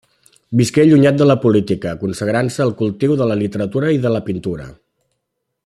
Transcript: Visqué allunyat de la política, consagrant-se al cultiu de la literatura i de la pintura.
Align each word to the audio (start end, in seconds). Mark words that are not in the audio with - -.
Visqué 0.59 0.81
allunyat 0.85 1.19
de 1.19 1.27
la 1.31 1.35
política, 1.43 1.91
consagrant-se 2.03 2.65
al 2.65 2.73
cultiu 2.81 3.17
de 3.21 3.29
la 3.33 3.37
literatura 3.43 3.93
i 3.97 4.01
de 4.07 4.13
la 4.15 4.23
pintura. 4.31 4.67